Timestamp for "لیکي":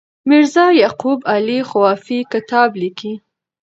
2.81-3.13